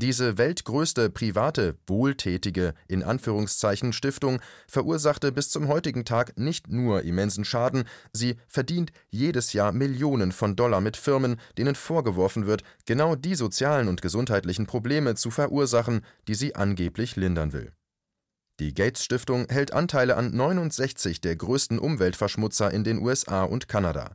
Diese 0.00 0.38
weltgrößte 0.38 1.10
private, 1.10 1.76
wohltätige 1.88 2.74
in 2.86 3.02
Anführungszeichen 3.02 3.92
Stiftung 3.92 4.40
verursachte 4.68 5.32
bis 5.32 5.50
zum 5.50 5.66
heutigen 5.66 6.04
Tag 6.04 6.38
nicht 6.38 6.68
nur 6.68 7.02
immensen 7.02 7.44
Schaden, 7.44 7.82
sie 8.12 8.36
verdient 8.46 8.92
jedes 9.10 9.54
Jahr 9.54 9.72
Millionen 9.72 10.30
von 10.30 10.54
Dollar 10.54 10.80
mit 10.80 10.96
Firmen, 10.96 11.34
denen 11.58 11.74
vorgeworfen 11.74 12.46
wird, 12.46 12.62
genau 12.86 13.16
die 13.16 13.34
sozialen 13.34 13.88
und 13.88 14.00
gesundheitlichen 14.00 14.66
Probleme 14.66 15.16
zu 15.16 15.32
verursachen, 15.32 16.02
die 16.28 16.36
sie 16.36 16.54
angeblich 16.54 17.16
lindern 17.16 17.52
will. 17.52 17.72
Die 18.60 18.74
Gates 18.74 19.02
Stiftung 19.02 19.46
hält 19.48 19.72
Anteile 19.72 20.16
an 20.16 20.30
69 20.30 21.20
der 21.20 21.34
größten 21.34 21.80
Umweltverschmutzer 21.80 22.70
in 22.70 22.84
den 22.84 22.98
USA 22.98 23.42
und 23.42 23.66
Kanada. 23.66 24.14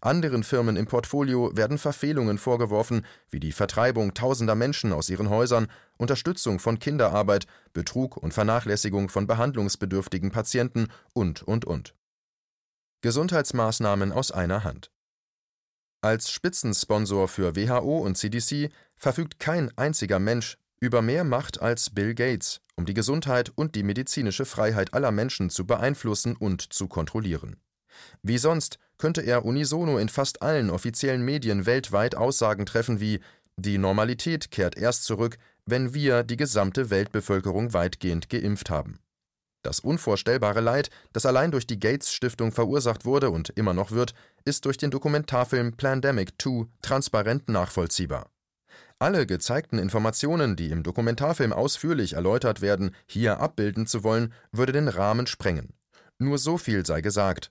Anderen 0.00 0.44
Firmen 0.44 0.76
im 0.76 0.86
Portfolio 0.86 1.56
werden 1.56 1.78
Verfehlungen 1.78 2.38
vorgeworfen, 2.38 3.04
wie 3.30 3.40
die 3.40 3.52
Vertreibung 3.52 4.14
tausender 4.14 4.54
Menschen 4.54 4.92
aus 4.92 5.08
ihren 5.08 5.30
Häusern, 5.30 5.68
Unterstützung 5.96 6.58
von 6.58 6.78
Kinderarbeit, 6.78 7.46
Betrug 7.72 8.16
und 8.16 8.34
Vernachlässigung 8.34 9.08
von 9.08 9.26
behandlungsbedürftigen 9.26 10.30
Patienten 10.30 10.88
und, 11.12 11.42
und, 11.42 11.64
und. 11.64 11.94
Gesundheitsmaßnahmen 13.02 14.12
aus 14.12 14.32
einer 14.32 14.64
Hand. 14.64 14.90
Als 16.00 16.30
Spitzensponsor 16.30 17.28
für 17.28 17.56
WHO 17.56 17.98
und 17.98 18.16
CDC 18.16 18.70
verfügt 18.94 19.38
kein 19.38 19.70
einziger 19.78 20.18
Mensch 20.18 20.58
über 20.80 21.00
mehr 21.00 21.24
Macht 21.24 21.62
als 21.62 21.90
Bill 21.90 22.14
Gates, 22.14 22.60
um 22.76 22.84
die 22.84 22.92
Gesundheit 22.94 23.50
und 23.54 23.74
die 23.74 23.82
medizinische 23.82 24.44
Freiheit 24.44 24.92
aller 24.92 25.12
Menschen 25.12 25.48
zu 25.48 25.66
beeinflussen 25.66 26.36
und 26.36 26.72
zu 26.72 26.88
kontrollieren. 26.88 27.56
Wie 28.22 28.38
sonst 28.38 28.78
könnte 28.98 29.22
er 29.22 29.44
unisono 29.44 29.98
in 29.98 30.08
fast 30.08 30.42
allen 30.42 30.70
offiziellen 30.70 31.24
Medien 31.24 31.66
weltweit 31.66 32.14
Aussagen 32.14 32.66
treffen 32.66 33.00
wie 33.00 33.20
Die 33.56 33.78
Normalität 33.78 34.50
kehrt 34.50 34.76
erst 34.76 35.04
zurück, 35.04 35.38
wenn 35.66 35.94
wir 35.94 36.22
die 36.22 36.36
gesamte 36.36 36.90
Weltbevölkerung 36.90 37.72
weitgehend 37.72 38.28
geimpft 38.28 38.70
haben. 38.70 38.98
Das 39.62 39.80
unvorstellbare 39.80 40.60
Leid, 40.60 40.90
das 41.14 41.24
allein 41.24 41.50
durch 41.50 41.66
die 41.66 41.80
Gates 41.80 42.12
Stiftung 42.12 42.52
verursacht 42.52 43.06
wurde 43.06 43.30
und 43.30 43.48
immer 43.50 43.72
noch 43.72 43.92
wird, 43.92 44.12
ist 44.44 44.66
durch 44.66 44.76
den 44.76 44.90
Dokumentarfilm 44.90 45.72
Plandemic 45.72 46.34
2 46.40 46.66
transparent 46.82 47.48
nachvollziehbar. 47.48 48.30
Alle 48.98 49.26
gezeigten 49.26 49.78
Informationen, 49.78 50.54
die 50.56 50.70
im 50.70 50.82
Dokumentarfilm 50.82 51.52
ausführlich 51.52 52.12
erläutert 52.12 52.60
werden, 52.60 52.94
hier 53.06 53.40
abbilden 53.40 53.86
zu 53.86 54.04
wollen, 54.04 54.34
würde 54.52 54.72
den 54.72 54.88
Rahmen 54.88 55.26
sprengen. 55.26 55.72
Nur 56.18 56.38
so 56.38 56.58
viel 56.58 56.84
sei 56.84 57.00
gesagt. 57.00 57.50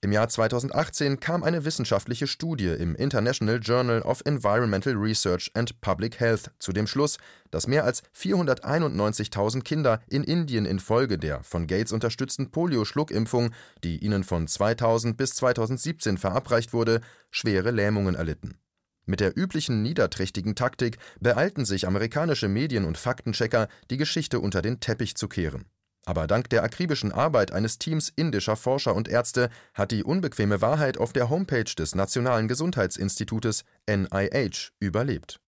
Im 0.00 0.12
Jahr 0.12 0.28
2018 0.28 1.20
kam 1.20 1.42
eine 1.42 1.64
wissenschaftliche 1.64 2.26
Studie 2.26 2.68
im 2.68 2.94
International 2.94 3.58
Journal 3.58 4.02
of 4.02 4.22
Environmental 4.24 4.94
Research 4.94 5.50
and 5.54 5.80
Public 5.80 6.20
Health 6.20 6.50
zu 6.58 6.72
dem 6.72 6.86
Schluss, 6.86 7.18
dass 7.50 7.66
mehr 7.66 7.84
als 7.84 8.02
491.000 8.16 9.62
Kinder 9.62 10.00
in 10.08 10.24
Indien 10.24 10.66
infolge 10.66 11.18
der 11.18 11.42
von 11.42 11.66
Gates 11.66 11.92
unterstützten 11.92 12.50
Polio-Schluckimpfung, 12.50 13.52
die 13.82 13.98
ihnen 13.98 14.24
von 14.24 14.46
2000 14.46 15.16
bis 15.16 15.34
2017 15.36 16.18
verabreicht 16.18 16.72
wurde, 16.72 17.00
schwere 17.30 17.70
Lähmungen 17.70 18.14
erlitten. 18.14 18.58
Mit 19.06 19.20
der 19.20 19.36
üblichen 19.36 19.82
niederträchtigen 19.82 20.54
Taktik 20.54 20.96
beeilten 21.20 21.66
sich 21.66 21.86
amerikanische 21.86 22.48
Medien 22.48 22.86
und 22.86 22.96
Faktenchecker, 22.96 23.68
die 23.90 23.98
Geschichte 23.98 24.40
unter 24.40 24.62
den 24.62 24.80
Teppich 24.80 25.14
zu 25.14 25.28
kehren. 25.28 25.66
Aber 26.06 26.26
dank 26.26 26.50
der 26.50 26.62
akribischen 26.62 27.12
Arbeit 27.12 27.52
eines 27.52 27.78
Teams 27.78 28.12
indischer 28.14 28.56
Forscher 28.56 28.94
und 28.94 29.08
Ärzte 29.08 29.48
hat 29.72 29.90
die 29.90 30.04
unbequeme 30.04 30.60
Wahrheit 30.60 30.98
auf 30.98 31.12
der 31.12 31.30
Homepage 31.30 31.64
des 31.64 31.94
Nationalen 31.94 32.46
Gesundheitsinstitutes 32.46 33.64
NIH 33.88 34.72
überlebt. 34.80 35.40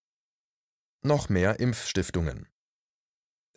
Noch 1.03 1.29
mehr 1.29 1.61
Impfstiftungen. 1.61 2.49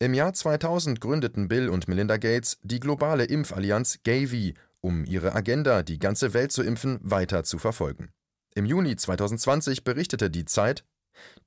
Im 0.01 0.13
Jahr 0.13 0.33
2000 0.33 1.01
gründeten 1.01 1.47
Bill 1.47 1.69
und 1.69 1.87
Melinda 1.87 2.17
Gates 2.17 2.57
die 2.63 2.79
globale 2.79 3.25
Impfallianz 3.25 3.99
Gavi, 4.03 4.53
um 4.81 5.03
ihre 5.05 5.35
Agenda, 5.35 5.83
die 5.83 5.99
ganze 5.99 6.33
Welt 6.33 6.51
zu 6.51 6.63
impfen, 6.63 6.99
weiter 7.01 7.43
zu 7.43 7.57
verfolgen. 7.59 8.09
Im 8.55 8.65
Juni 8.65 8.95
2020 8.95 9.83
berichtete 9.83 10.29
die 10.29 10.45
Zeit, 10.45 10.85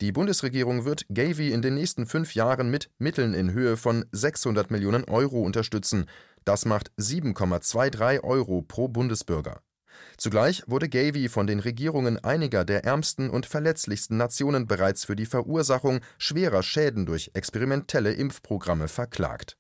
die 0.01 0.13
Bundesregierung 0.13 0.85
wird 0.85 1.07
Gavi 1.09 1.53
in 1.53 1.63
den 1.63 1.75
nächsten 1.75 2.07
fünf 2.07 2.35
Jahren 2.35 2.71
mit 2.71 2.91
Mitteln 2.99 3.35
in 3.35 3.53
Höhe 3.53 3.77
von 3.77 4.05
600 4.13 4.71
Millionen 4.71 5.05
Euro 5.05 5.43
unterstützen. 5.43 6.07
Das 6.45 6.65
macht 6.65 6.91
7,23 6.99 8.23
Euro 8.25 8.63
pro 8.63 8.89
Bundesbürger. 8.89 9.63
Zugleich 10.17 10.63
wurde 10.67 10.89
Gavi 10.89 11.29
von 11.29 11.47
den 11.47 11.61
Regierungen 11.61 12.23
einiger 12.23 12.65
der 12.65 12.85
ärmsten 12.85 13.31
und 13.31 13.47
verletzlichsten 13.47 14.17
Nationen 14.17 14.67
bereits 14.67 15.05
für 15.05 15.17
die 15.17 15.27
Verursachung 15.27 16.01
schwerer 16.19 16.63
Schäden 16.63 17.07
durch 17.07 17.31
experimentelle 17.35 18.13
Impfprogramme 18.13 18.89
verklagt. 18.89 19.57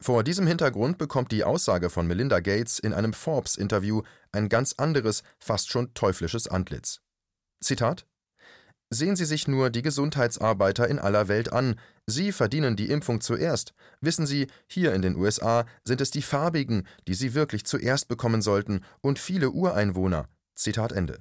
Vor 0.00 0.22
diesem 0.22 0.46
Hintergrund 0.46 0.96
bekommt 0.96 1.32
die 1.32 1.42
Aussage 1.42 1.90
von 1.90 2.06
Melinda 2.06 2.38
Gates 2.38 2.78
in 2.78 2.92
einem 2.92 3.12
Forbes-Interview 3.12 4.02
ein 4.30 4.48
ganz 4.48 4.74
anderes, 4.74 5.24
fast 5.40 5.70
schon 5.70 5.92
teuflisches 5.94 6.46
Antlitz. 6.46 7.00
Zitat 7.60 8.06
Sehen 8.90 9.16
Sie 9.16 9.26
sich 9.26 9.46
nur 9.46 9.68
die 9.68 9.82
Gesundheitsarbeiter 9.82 10.88
in 10.88 10.98
aller 10.98 11.28
Welt 11.28 11.52
an. 11.52 11.78
Sie 12.06 12.32
verdienen 12.32 12.74
die 12.74 12.90
Impfung 12.90 13.20
zuerst. 13.20 13.74
Wissen 14.00 14.26
Sie, 14.26 14.46
hier 14.66 14.94
in 14.94 15.02
den 15.02 15.16
USA 15.16 15.66
sind 15.84 16.00
es 16.00 16.10
die 16.10 16.22
Farbigen, 16.22 16.86
die 17.06 17.14
sie 17.14 17.34
wirklich 17.34 17.66
zuerst 17.66 18.08
bekommen 18.08 18.40
sollten, 18.40 18.80
und 19.02 19.18
viele 19.18 19.50
Ureinwohner. 19.50 20.28
Zitat 20.54 20.92
Ende. 20.92 21.18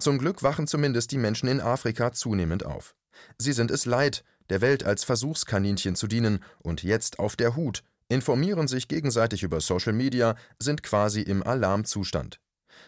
Zum 0.00 0.18
Glück 0.18 0.42
wachen 0.42 0.66
zumindest 0.66 1.12
die 1.12 1.18
Menschen 1.18 1.48
in 1.48 1.60
Afrika 1.60 2.12
zunehmend 2.12 2.64
auf. 2.64 2.96
Sie 3.38 3.52
sind 3.52 3.70
es 3.70 3.86
leid, 3.86 4.24
der 4.50 4.60
Welt 4.60 4.84
als 4.84 5.04
Versuchskaninchen 5.04 5.94
zu 5.94 6.08
dienen 6.08 6.42
und 6.58 6.82
jetzt 6.82 7.18
auf 7.20 7.36
der 7.36 7.54
Hut, 7.54 7.84
informieren 8.08 8.66
sich 8.66 8.88
gegenseitig 8.88 9.42
über 9.42 9.60
Social 9.60 9.92
Media, 9.92 10.34
sind 10.58 10.82
quasi 10.82 11.20
im 11.20 11.42
Alarmzustand. 11.42 12.40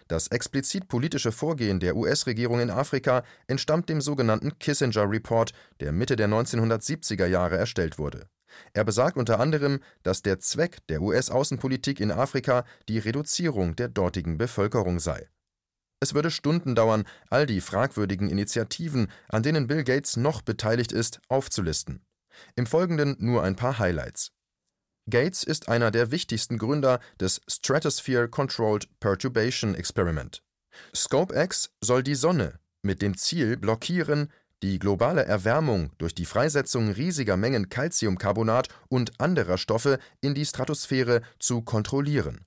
Das 0.09 0.29
explizit 0.29 0.89
politische 0.89 1.33
Vorgehen 1.33 1.81
der 1.81 1.97
US-Regierung 1.97 2.61
in 2.61 2.71
Afrika 2.71 3.23
entstammt 3.47 3.89
dem 3.89 4.01
sogenannten 4.01 4.59
Kissinger 4.59 5.11
Report, 5.11 5.53
der 5.81 5.93
Mitte 5.93 6.17
der 6.17 6.29
1970er 6.29 7.27
Jahre 7.27 7.57
erstellt 7.57 7.99
wurde. 7.99 8.29
Er 8.73 8.85
besagt 8.85 9.17
unter 9.17 9.41
anderem, 9.41 9.81
dass 10.03 10.23
der 10.23 10.39
Zweck 10.41 10.87
der 10.89 11.03
US-Außenpolitik 11.03 12.01
in 12.01 12.11
Afrika 12.11 12.65
die 12.89 12.99
Reduzierung 12.99 13.77
der 13.77 13.89
dortigen 13.89 14.39
Bevölkerung 14.39 14.99
sei. 14.99 15.29
Es 16.01 16.15
würde 16.15 16.31
Stunden 16.31 16.75
dauern, 16.75 17.05
all 17.29 17.47
die 17.47 17.61
fragwürdigen 17.61 18.31
Initiativen, 18.31 19.09
an 19.29 19.43
denen 19.43 19.67
Bill 19.67 19.85
Gates 19.85 20.17
noch 20.17 20.41
beteiligt 20.41 20.93
ist, 20.93 21.21
aufzulisten. 21.29 22.03
Im 22.57 22.67
Folgenden 22.67 23.17
nur 23.19 23.43
ein 23.43 23.57
paar 23.57 23.79
Highlights. 23.79 24.33
Gates 25.09 25.45
ist 25.45 25.69
einer 25.69 25.91
der 25.91 26.11
wichtigsten 26.11 26.59
Gründer 26.59 27.01
des 27.19 27.41
Stratosphere 27.49 28.29
Controlled 28.29 28.89
Perturbation 29.01 29.75
Experiment. 29.75 30.43
ScopeX 30.95 31.71
soll 31.81 32.03
die 32.03 32.15
Sonne 32.15 32.59
mit 32.83 33.03
dem 33.03 33.17
Ziel 33.17 33.57
blockieren, 33.57 34.33
die 34.63 34.79
globale 34.79 35.25
Erwärmung 35.25 35.91
durch 35.99 36.15
die 36.15 36.27
Freisetzung 36.27 36.91
riesiger 36.93 37.37
Mengen 37.37 37.69
Calciumcarbonat 37.69 38.69
und 38.89 39.21
anderer 39.21 39.59
Stoffe 39.59 39.99
in 40.21 40.35
die 40.35 40.45
Stratosphäre 40.45 41.23
zu 41.39 41.63
kontrollieren. 41.63 42.45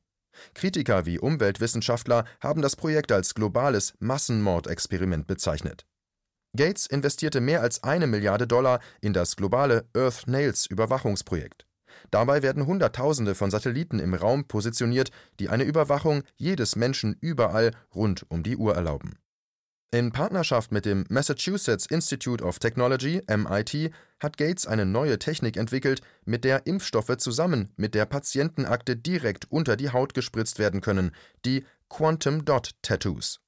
Kritiker 0.54 1.06
wie 1.06 1.20
Umweltwissenschaftler 1.20 2.26
haben 2.40 2.62
das 2.62 2.76
Projekt 2.76 3.12
als 3.12 3.34
globales 3.34 3.94
Massenmordexperiment 4.00 5.28
bezeichnet. 5.28 5.86
Gates 6.56 6.86
investierte 6.86 7.42
mehr 7.42 7.62
als 7.62 7.84
eine 7.84 8.06
Milliarde 8.06 8.46
Dollar 8.46 8.80
in 9.02 9.14
das 9.14 9.36
globale 9.36 9.88
Earth 9.96 10.28
Nails 10.28 10.68
Überwachungsprojekt. 10.68 11.66
Dabei 12.12 12.42
werden 12.42 12.66
Hunderttausende 12.66 13.36
von 13.36 13.52
Satelliten 13.52 14.00
im 14.00 14.14
Raum 14.14 14.48
positioniert, 14.48 15.12
die 15.40 15.50
eine 15.50 15.64
Überwachung 15.64 16.24
jedes 16.36 16.76
Menschen 16.76 17.18
überall 17.20 17.72
rund 17.94 18.26
um 18.30 18.44
die 18.44 18.58
Uhr 18.58 18.76
erlauben. 18.76 19.18
In 19.94 20.12
Partnerschaft 20.12 20.72
mit 20.72 20.86
dem 20.86 21.06
Massachusetts 21.10 21.86
Institute 21.86 22.44
of 22.44 22.58
Technology 22.58 23.22
MIT 23.28 23.92
hat 24.20 24.38
Gates 24.38 24.66
eine 24.66 24.88
neue 24.88 25.20
Technik 25.20 25.56
entwickelt, 25.56 26.02
mit 26.26 26.44
der 26.44 26.66
Impfstoffe 26.66 27.16
zusammen 27.18 27.72
mit 27.76 27.94
der 27.94 28.08
Patientenakte 28.08 28.98
direkt 28.98 29.52
unter 29.52 29.76
die 29.76 29.92
Haut 29.92 30.16
gespritzt 30.16 30.58
werden 30.58 30.82
können, 30.82 31.12
die 31.46 31.64
Quantum 31.90 32.44
Dot 32.44 32.72
Tattoos. 32.82 33.40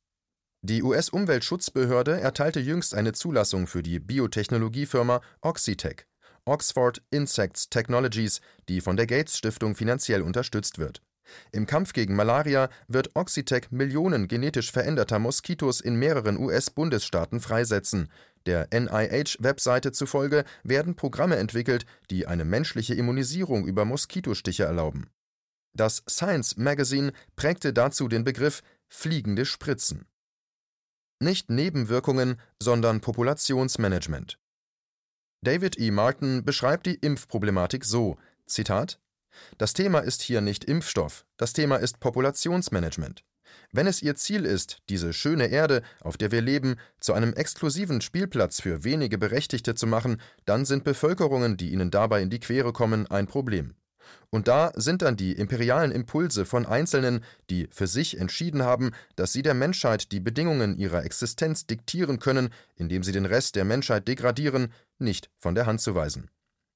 Die 0.61 0.83
US-Umweltschutzbehörde 0.83 2.19
erteilte 2.21 2.59
jüngst 2.59 2.93
eine 2.93 3.13
Zulassung 3.13 3.65
für 3.65 3.81
die 3.81 3.99
Biotechnologiefirma 3.99 5.21
Oxitec. 5.41 6.05
Oxford 6.45 7.01
Insects 7.09 7.69
Technologies, 7.69 8.41
die 8.69 8.81
von 8.81 8.97
der 8.97 9.07
Gates 9.07 9.37
Stiftung 9.37 9.75
finanziell 9.75 10.21
unterstützt 10.21 10.79
wird. 10.79 11.01
Im 11.51 11.65
Kampf 11.65 11.93
gegen 11.93 12.15
Malaria 12.15 12.69
wird 12.87 13.15
Oxitec 13.15 13.71
Millionen 13.71 14.27
genetisch 14.27 14.71
veränderter 14.71 15.19
Moskitos 15.19 15.81
in 15.81 15.95
mehreren 15.95 16.37
US-Bundesstaaten 16.37 17.39
freisetzen. 17.39 18.09
Der 18.45 18.67
NIH-Webseite 18.71 19.91
zufolge 19.91 20.45
werden 20.63 20.95
Programme 20.95 21.37
entwickelt, 21.37 21.85
die 22.11 22.27
eine 22.27 22.45
menschliche 22.45 22.93
Immunisierung 22.93 23.65
über 23.65 23.85
Moskitostiche 23.85 24.65
erlauben. 24.65 25.09
Das 25.73 26.03
Science 26.09 26.57
Magazine 26.57 27.11
prägte 27.35 27.73
dazu 27.73 28.07
den 28.07 28.23
Begriff 28.23 28.61
fliegende 28.87 29.45
Spritzen. 29.45 30.05
Nicht 31.19 31.49
Nebenwirkungen, 31.49 32.39
sondern 32.61 33.01
Populationsmanagement. 33.01 34.37
David 35.41 35.79
E. 35.79 35.91
Martin 35.91 36.43
beschreibt 36.43 36.85
die 36.85 36.95
Impfproblematik 36.95 37.85
so: 37.85 38.17
Zitat 38.45 38.99
das 39.57 39.73
Thema 39.73 39.99
ist 39.99 40.21
hier 40.21 40.41
nicht 40.41 40.63
Impfstoff, 40.65 41.25
das 41.37 41.53
Thema 41.53 41.77
ist 41.77 41.99
Populationsmanagement. 41.99 43.23
Wenn 43.71 43.87
es 43.87 44.01
Ihr 44.01 44.15
Ziel 44.15 44.45
ist, 44.45 44.81
diese 44.89 45.13
schöne 45.13 45.47
Erde, 45.47 45.81
auf 46.01 46.17
der 46.17 46.31
wir 46.31 46.41
leben, 46.41 46.75
zu 46.99 47.13
einem 47.13 47.33
exklusiven 47.33 48.01
Spielplatz 48.01 48.61
für 48.61 48.83
wenige 48.83 49.17
Berechtigte 49.17 49.75
zu 49.75 49.87
machen, 49.87 50.21
dann 50.45 50.65
sind 50.65 50.83
Bevölkerungen, 50.83 51.57
die 51.57 51.71
Ihnen 51.71 51.91
dabei 51.91 52.21
in 52.21 52.29
die 52.29 52.39
Quere 52.39 52.73
kommen, 52.73 53.07
ein 53.07 53.27
Problem. 53.27 53.75
Und 54.29 54.47
da 54.47 54.71
sind 54.75 55.01
dann 55.01 55.15
die 55.15 55.33
imperialen 55.33 55.91
Impulse 55.91 56.45
von 56.45 56.65
Einzelnen, 56.65 57.23
die 57.49 57.67
für 57.71 57.87
sich 57.87 58.19
entschieden 58.19 58.63
haben, 58.63 58.91
dass 59.15 59.33
sie 59.33 59.41
der 59.41 59.53
Menschheit 59.53 60.11
die 60.11 60.19
Bedingungen 60.19 60.77
ihrer 60.77 61.03
Existenz 61.03 61.65
diktieren 61.65 62.19
können, 62.19 62.49
indem 62.75 63.03
sie 63.03 63.11
den 63.11 63.25
Rest 63.25 63.55
der 63.55 63.65
Menschheit 63.65 64.07
degradieren, 64.07 64.73
nicht 64.99 65.29
von 65.37 65.55
der 65.55 65.65
Hand 65.65 65.81
zu 65.81 65.95
weisen. 65.95 66.29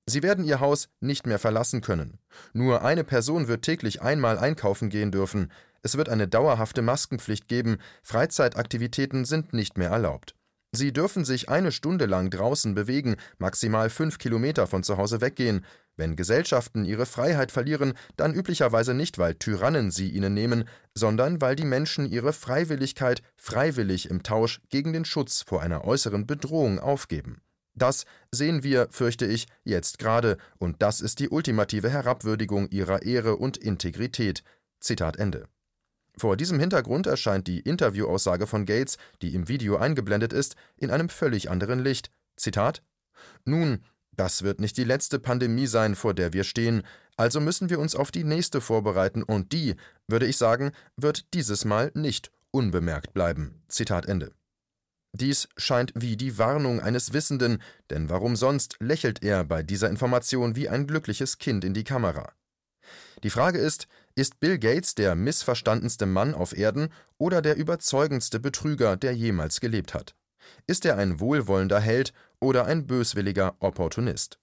Sie 0.09 0.24
werden 0.24 0.43
ihr 0.43 0.59
Haus 0.59 0.89
nicht 1.00 1.27
mehr 1.27 1.39
verlassen 1.39 1.81
können. 1.81 2.17
Nur 2.53 2.83
eine 2.83 3.03
Person 3.03 3.48
wird 3.48 3.63
täglich 3.63 4.01
einmal 4.01 4.38
einkaufen 4.39 4.89
gehen 4.89 5.12
dürfen. 5.12 5.51
Es 5.83 5.98
wird 5.98 6.09
eine 6.09 6.27
dauerhafte 6.27 6.81
Maskenpflicht 6.81 7.48
geben. 7.48 7.77
Freizeitaktivitäten 8.01 9.24
sind 9.25 9.53
nicht 9.53 9.77
mehr 9.77 9.89
erlaubt. 9.89 10.36
Sie 10.71 10.93
dürfen 10.93 11.25
sich 11.25 11.50
eine 11.50 11.71
Stunde 11.71 12.05
lang 12.05 12.29
draußen 12.29 12.75
bewegen, 12.75 13.15
maximal 13.39 13.89
fünf 13.89 14.19
Kilometer 14.19 14.67
von 14.67 14.83
zu 14.83 14.98
Hause 14.98 15.19
weggehen. 15.19 15.65
Wenn 16.00 16.15
Gesellschaften 16.15 16.86
ihre 16.86 17.06
Freiheit 17.06 17.51
verlieren, 17.51 17.91
dann 18.15 18.34
üblicherweise 18.34 18.94
nicht, 18.94 19.18
weil 19.18 19.36
Tyrannen 19.36 19.91
sie 19.91 20.10
ihnen 20.10 20.34
nehmen, 20.34 20.63
sondern 20.96 21.41
weil 21.41 21.58
die 21.58 21.65
Menschen 21.65 22.10
ihre 22.10 22.32
Freiwilligkeit 22.32 23.22
freiwillig 23.36 24.10
im 24.10 24.24
Tausch 24.24 24.62
gegen 24.70 24.94
den 24.94 25.03
Schutz 25.03 25.44
vor 25.46 25.62
einer 25.62 25.84
äußeren 25.84 26.25
Bedrohung 26.25 26.79
aufgeben. 26.79 27.41
Das 27.75 28.06
sehen 28.32 28.63
wir, 28.63 28.88
fürchte 28.91 29.25
ich, 29.25 29.48
jetzt 29.65 30.00
gerade, 30.00 30.38
und 30.58 30.82
das 30.82 31.01
ist 31.01 31.20
die 31.20 31.27
ultimative 31.27 31.89
Herabwürdigung 31.89 32.70
ihrer 32.70 33.01
Ehre 33.01 33.36
und 33.36 33.58
Integrität. 33.58 34.44
Zitat 34.79 35.18
Ende. 35.18 35.50
Vor 36.18 36.38
diesem 36.38 36.62
Hintergrund 36.62 37.08
erscheint 37.08 37.46
die 37.46 37.60
Interviewaussage 37.60 38.48
von 38.48 38.65
Gates, 38.65 38.98
die 39.22 39.36
im 39.36 39.50
Video 39.50 39.75
eingeblendet 39.75 40.32
ist, 40.32 40.56
in 40.77 40.91
einem 40.91 41.10
völlig 41.10 41.50
anderen 41.50 41.79
Licht. 41.79 42.10
Zitat 42.38 42.84
Nun, 43.44 43.84
das 44.20 44.44
wird 44.44 44.60
nicht 44.60 44.76
die 44.76 44.84
letzte 44.84 45.18
Pandemie 45.18 45.66
sein, 45.66 45.96
vor 45.96 46.14
der 46.14 46.34
wir 46.34 46.44
stehen, 46.44 46.84
also 47.16 47.40
müssen 47.40 47.70
wir 47.70 47.80
uns 47.80 47.96
auf 47.96 48.12
die 48.12 48.26
nächste 48.26 48.60
vorbereiten, 48.60 49.24
und 49.24 49.54
die, 49.54 49.76
würde 50.08 50.26
ich 50.26 50.36
sagen, 50.36 50.74
wird 50.98 51.34
dieses 51.34 51.64
Mal 51.64 51.92
nicht 51.94 52.30
unbemerkt 52.52 53.14
bleiben. 53.14 53.64
Zitat 53.70 54.06
Ende. 54.08 54.34
Dies 55.14 55.48
scheint 55.56 55.94
wie 55.96 56.18
die 56.18 56.38
Warnung 56.38 56.82
eines 56.82 57.14
Wissenden, 57.14 57.62
denn 57.90 58.10
warum 58.10 58.36
sonst 58.36 58.76
lächelt 58.80 59.24
er 59.24 59.44
bei 59.46 59.64
dieser 59.64 59.90
Information 59.90 60.56
wie 60.56 60.68
ein 60.68 60.86
glückliches 60.86 61.38
Kind 61.38 61.64
in 61.64 61.74
die 61.74 61.86
Kamera. 61.86 62.34
Die 63.24 63.30
Frage 63.30 63.58
ist, 63.58 63.88
ist 64.16 64.40
Bill 64.42 64.60
Gates 64.60 64.96
der 64.96 65.16
missverstandenste 65.16 66.06
Mann 66.06 66.34
auf 66.34 66.58
Erden 66.58 66.90
oder 67.18 67.42
der 67.42 67.56
überzeugendste 67.56 68.40
Betrüger, 68.40 68.98
der 68.98 69.16
jemals 69.16 69.62
gelebt 69.62 69.94
hat? 69.94 70.14
Ist 70.68 70.86
er 70.86 70.98
ein 70.98 71.20
wohlwollender 71.20 71.80
Held 71.80 72.14
oder 72.39 72.65
ein 72.65 72.88
böswilliger 72.88 73.55
Opportunist? 73.60 74.39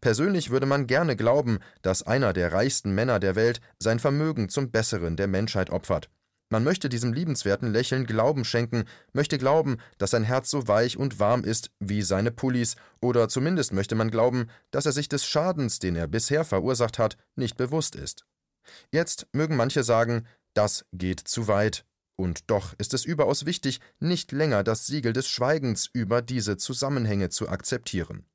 Persönlich 0.00 0.50
würde 0.50 0.66
man 0.66 0.86
gerne 0.86 1.16
glauben, 1.16 1.58
dass 1.80 2.02
einer 2.02 2.32
der 2.32 2.52
reichsten 2.52 2.94
Männer 2.94 3.20
der 3.20 3.36
Welt 3.36 3.60
sein 3.78 3.98
Vermögen 3.98 4.48
zum 4.48 4.70
Besseren 4.70 5.16
der 5.16 5.28
Menschheit 5.28 5.70
opfert. 5.70 6.10
Man 6.50 6.64
möchte 6.64 6.90
diesem 6.90 7.14
liebenswerten 7.14 7.72
Lächeln 7.72 8.04
Glauben 8.04 8.44
schenken, 8.44 8.84
möchte 9.14 9.38
glauben, 9.38 9.78
dass 9.96 10.10
sein 10.10 10.22
Herz 10.22 10.50
so 10.50 10.68
weich 10.68 10.98
und 10.98 11.18
warm 11.18 11.44
ist 11.44 11.70
wie 11.80 12.02
seine 12.02 12.30
Pullis, 12.30 12.76
oder 13.00 13.30
zumindest 13.30 13.72
möchte 13.72 13.94
man 13.94 14.10
glauben, 14.10 14.48
dass 14.70 14.84
er 14.84 14.92
sich 14.92 15.08
des 15.08 15.24
Schadens, 15.24 15.78
den 15.78 15.96
er 15.96 16.08
bisher 16.08 16.44
verursacht 16.44 16.98
hat, 16.98 17.16
nicht 17.36 17.56
bewusst 17.56 17.96
ist. 17.96 18.26
Jetzt 18.90 19.26
mögen 19.32 19.56
manche 19.56 19.82
sagen, 19.82 20.26
das 20.52 20.84
geht 20.92 21.20
zu 21.20 21.48
weit, 21.48 21.86
und 22.16 22.50
doch 22.50 22.74
ist 22.78 22.94
es 22.94 23.04
überaus 23.04 23.46
wichtig, 23.46 23.80
nicht 24.00 24.32
länger 24.32 24.64
das 24.64 24.86
Siegel 24.86 25.12
des 25.12 25.28
Schweigens 25.28 25.88
über 25.92 26.22
diese 26.22 26.56
Zusammenhänge 26.56 27.30
zu 27.30 27.48
akzeptieren. 27.48 28.26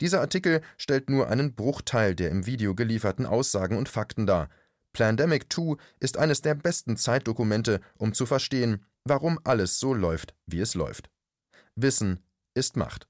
Dieser 0.00 0.20
Artikel 0.20 0.62
stellt 0.76 1.10
nur 1.10 1.28
einen 1.28 1.54
Bruchteil 1.54 2.14
der 2.14 2.30
im 2.30 2.46
Video 2.46 2.74
gelieferten 2.74 3.26
Aussagen 3.26 3.76
und 3.76 3.88
Fakten 3.88 4.26
dar, 4.26 4.48
Plandemic 4.96 5.52
2 5.52 5.76
ist 6.00 6.16
eines 6.16 6.40
der 6.40 6.54
besten 6.54 6.96
Zeitdokumente, 6.96 7.82
um 7.98 8.14
zu 8.14 8.24
verstehen, 8.24 8.82
warum 9.04 9.38
alles 9.44 9.78
so 9.78 9.92
läuft, 9.92 10.34
wie 10.46 10.60
es 10.60 10.74
läuft. 10.74 11.10
Wissen 11.74 12.20
ist 12.54 12.78
Macht. 12.78 13.06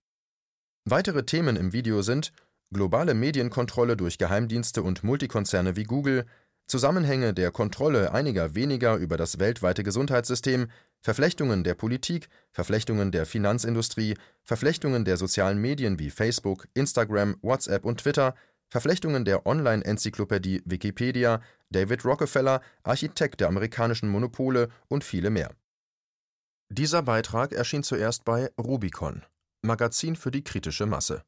Weitere 0.84 1.24
Themen 1.24 1.54
im 1.54 1.72
Video 1.72 2.02
sind 2.02 2.32
globale 2.72 3.14
Medienkontrolle 3.14 3.96
durch 3.96 4.18
Geheimdienste 4.18 4.82
und 4.82 5.04
Multikonzerne 5.04 5.76
wie 5.76 5.84
Google, 5.84 6.26
Zusammenhänge 6.66 7.32
der 7.32 7.52
Kontrolle 7.52 8.12
einiger 8.12 8.54
weniger 8.56 8.96
über 8.96 9.16
das 9.16 9.38
weltweite 9.38 9.84
Gesundheitssystem, 9.84 10.68
Verflechtungen 11.00 11.62
der 11.62 11.74
Politik, 11.74 12.28
Verflechtungen 12.50 13.12
der 13.12 13.24
Finanzindustrie, 13.24 14.16
Verflechtungen 14.42 15.04
der 15.04 15.16
sozialen 15.16 15.60
Medien 15.60 16.00
wie 16.00 16.10
Facebook, 16.10 16.66
Instagram, 16.74 17.36
WhatsApp 17.42 17.84
und 17.84 18.00
Twitter, 18.00 18.34
Verflechtungen 18.68 19.24
der 19.24 19.46
Online-Enzyklopädie 19.46 20.62
Wikipedia, 20.64 21.40
David 21.70 22.04
Rockefeller, 22.04 22.60
Architekt 22.82 23.40
der 23.40 23.48
amerikanischen 23.48 24.08
Monopole 24.08 24.68
und 24.88 25.04
viele 25.04 25.30
mehr. 25.30 25.54
Dieser 26.68 27.02
Beitrag 27.02 27.52
erschien 27.52 27.84
zuerst 27.84 28.24
bei 28.24 28.50
Rubicon, 28.58 29.22
Magazin 29.62 30.16
für 30.16 30.32
die 30.32 30.42
kritische 30.42 30.86
Masse 30.86 31.22